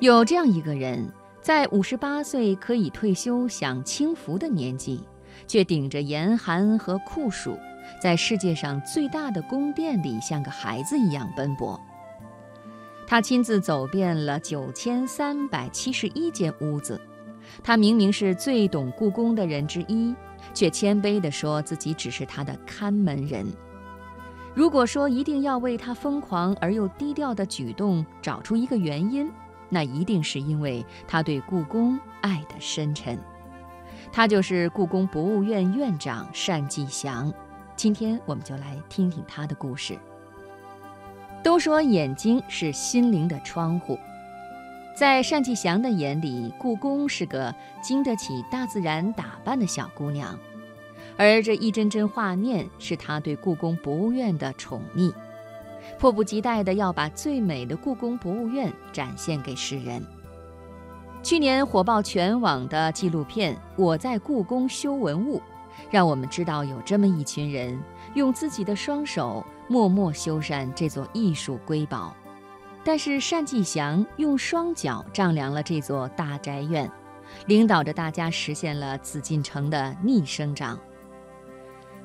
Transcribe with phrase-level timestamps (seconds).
[0.00, 1.06] 有这样一个人，
[1.42, 4.98] 在五十八岁可以退休享清福的年纪，
[5.46, 7.54] 却顶着严寒和酷暑，
[8.02, 11.78] 在世界上最大的宫殿里像个孩子一样奔波。
[13.06, 16.98] 他亲自走遍了九千三百七十一间屋子，
[17.62, 20.14] 他明明是最懂故宫的人之一，
[20.54, 23.46] 却谦卑地说自己只是他的看门人。
[24.54, 29.30] 如果说一定要为他疯狂而又低调的举动找出一个原因，
[29.70, 33.18] 那一定是因为他对故宫爱得深沉，
[34.12, 37.32] 他就是故宫博物院院长单霁翔。
[37.76, 39.98] 今天我们就来听听他的故事。
[41.42, 43.98] 都说眼睛是心灵的窗户，
[44.94, 50.38] 在单霁翔的眼里，故宫是个经得起大自然打扮的小姑娘，
[51.16, 55.14] 而这一帧帧画面是他对故宫博物院的宠溺。
[55.98, 60.04] 迫不及待地要把最美的故宫博物院展现给世人。
[61.22, 65.38] 去年火爆全网的纪录片《我在故宫修文物》，
[65.90, 67.78] 让我们知道有这么一群人
[68.14, 72.14] 用自己的双手默默修缮这座艺术瑰宝。
[72.82, 76.90] 但是单霁翔用双脚丈量了这座大宅院，
[77.44, 80.78] 领导着大家实现了紫禁城的逆生长。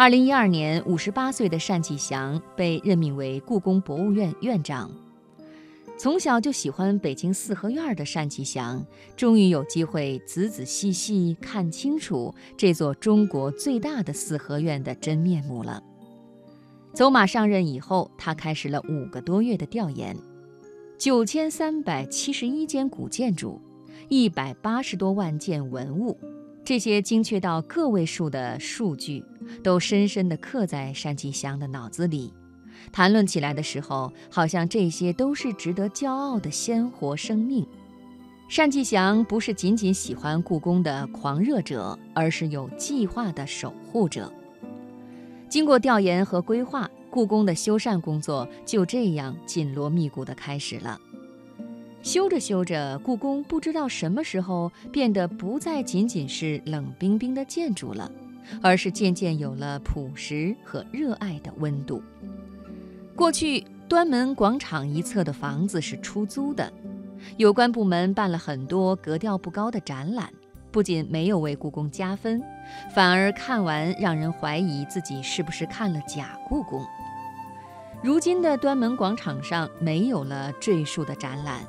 [0.00, 4.90] 二零一二年，五十八岁的单霁翔被任命为故宫博物院院长。
[5.98, 8.82] 从小就喜欢北京四合院的单霁翔，
[9.14, 15.82] 终于有机会仔仔细细看清楚这座中国最大的四合院的真面目了。
[16.94, 20.16] 走马上任以后，他开始了五个多月的调研，
[20.96, 23.60] 九千三百七十一间古建筑，
[24.08, 26.18] 一百八十多万件文物。
[26.62, 29.24] 这些精确到个位数的数据，
[29.62, 32.32] 都深深地刻在单霁翔的脑子里。
[32.92, 37.66] 谈论起来的时候，好像这些都是值得骄傲的鲜活生命。
[38.56, 44.32] 单霁翔不是仅仅喜欢故宫的狂热者，而是有计划的守护者。
[45.48, 50.98] 经过调研和规划，故宫的修缮工作就这样紧锣密鼓地开始了。
[52.02, 58.10] 修着修着，故宫不知道什么时候变得不再仅仅是冷冰冰的建筑了，
[58.62, 62.02] 而是渐渐有了朴实和热爱的温度。
[63.14, 66.72] 过去端门广场一侧的房子是出租的，
[67.36, 70.32] 有关部门办了很多格调不高的展览，
[70.70, 72.42] 不仅没有为故宫加分，
[72.94, 76.84] 反而看完让人怀疑自己是不是看了假故宫。
[78.02, 81.60] 如今的端门广场上没有了赘述的展览。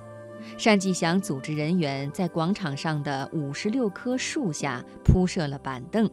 [0.57, 6.09] 单霁翔组织人员在广场上的五十六棵树下铺设了板凳，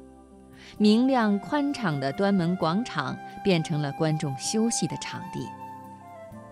[0.76, 5.46] 明亮宽敞的端门广场变成了观众休息的场地。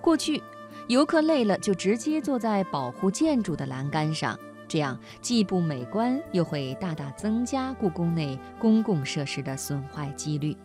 [0.00, 0.42] 过去，
[0.88, 10.56] 游客累了就直接坐在保护建筑的栏杆上，这样既不美观，又会大大增加故宫内公共设施的损坏几率。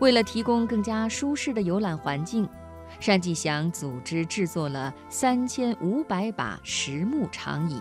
[0.00, 2.48] 为了提供更加舒适的游览环境。
[3.00, 7.78] 单霁翔组织制作了三千五百把实木长椅，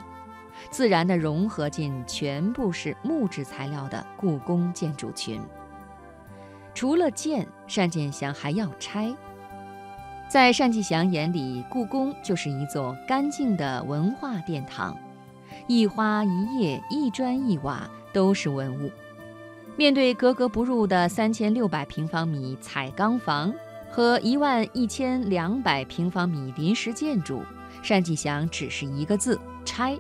[0.72, 5.42] 自然地融合进全部是木质材料的故宫建筑群。
[6.74, 9.14] 除了建，单霁翔还要拆。
[10.30, 14.98] 在单霁翔眼里，故宫就是一座干净的文化殿堂，
[15.68, 18.92] 一花一叶、一砖一瓦都是文物。
[19.76, 23.54] 面对格格不入的三千六百平方米彩钢房。
[23.90, 27.42] 和一万一千两百平方米临时建筑，
[27.88, 29.98] 单霁翔只是一个字：拆，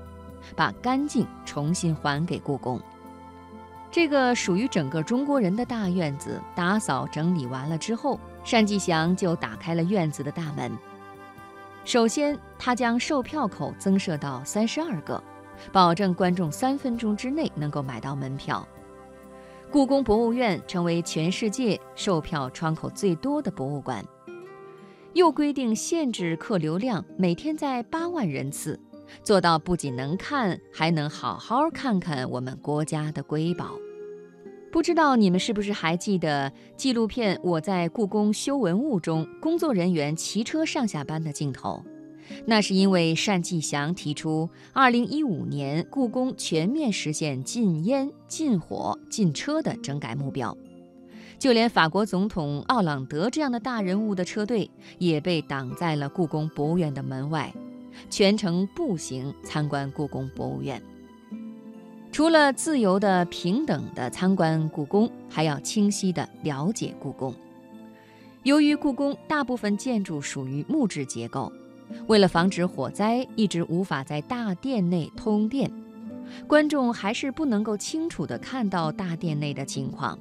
[0.56, 2.80] 把干净重新还给故宫。
[3.90, 10.72] 这个属于整个中国人的大院子，打扫整理完了之后，单霁翔就打开了院子的大门。
[11.86, 15.24] 首先，他将售票口增设到三十二个，
[15.72, 18.68] 保证观众三分钟之内能够买到门票。
[19.72, 24.04] 故宫博物院成为全世界售票窗口最多的博物馆，
[25.14, 28.78] 又规定限制客流量每天在八万人次，
[29.24, 33.72] 做到不仅能看，还能好好看看我们国家的瑰宝。
[34.72, 41.84] 不知道你们是不是还记得纪录片《我在故宫修文物》中工作人员骑车上下班的镜头？
[42.46, 50.56] 那是因为单霁翔提出，二零一五年故宫全面实现禁烟、禁火、禁车的整改目标，
[51.40, 57.54] 就连法国总统奥朗德这样的大人物的车队也被挡在了故宫博物院的门外，
[58.10, 60.82] 全程步行参观故宫博物院。
[62.12, 67.34] 除了自由的、平等的参观故宫，还要清晰地了解故宫。
[68.44, 71.52] 由于故宫大部分建筑属于木质结构。
[72.08, 75.72] 为了防止火灾，一直无法在大殿内通电，
[76.46, 80.20] 观众还是不能够清楚地看到大殿内的情况。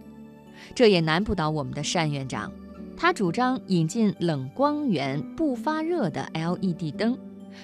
[0.76, 2.52] 这也难不倒我们的单院长，
[2.96, 7.18] 他主张引进冷光源、不发热的 LED 灯，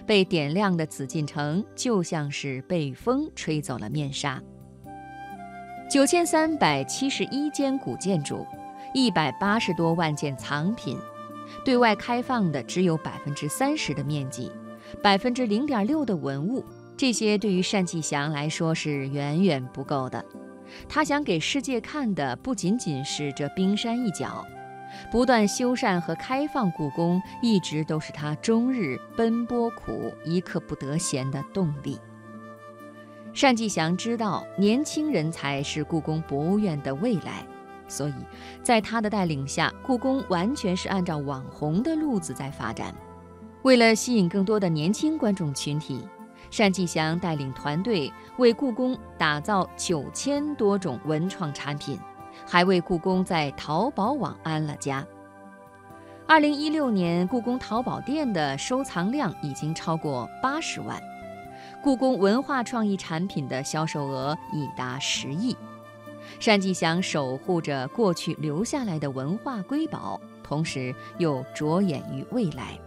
[0.06, 4.42] 被点亮的紫禁城就像是被风吹走了面纱。
[5.90, 8.46] 九千三百七十一间古建筑，
[8.94, 10.96] 一百八十多万件藏品，
[11.64, 14.50] 对外开放的只有百分之三十的面积，
[15.02, 16.64] 百分之零点六的文物，
[16.96, 20.24] 这些对于单霁翔来说是远远不够的。
[20.88, 24.46] 他想给世界看的不仅仅是这冰山一角，
[25.10, 31.98] 不断修缮和开放故宫，一直都是他终日奔波苦、一刻不得闲的动力。
[33.34, 37.46] 单霁翔知道年轻人才是故宫博物院的未来，
[37.88, 38.14] 所以
[38.62, 42.94] 在他的带领下，故宫完全是按照网红的路子在发展。
[43.62, 46.06] 为了吸引更多的年轻观众群体。
[46.54, 51.98] 单霁翔带领团队为故宫打造九千多种文创产品，
[52.46, 55.06] 还为故宫在淘宝网安了家。
[56.26, 61.02] 二零一六年，故宫淘宝店的收藏量已经超过八十万，
[61.82, 65.56] 故宫文化创意产品的销售额已达十亿。
[66.42, 72.78] 单霁翔守护着过去留下来的文化瑰宝，同时又着眼于未来。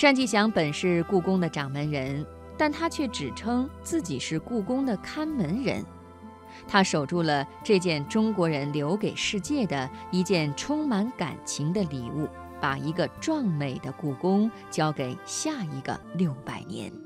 [0.00, 2.24] 单霁翔本是故宫的掌门人，
[2.56, 5.84] 但他却只称自己是故宫的看门人。
[6.66, 12.28] 他守住了这件中国人留给世界的一件充满感情的礼物，
[12.60, 17.05] 把一个壮美的故宫交给下一个六百年。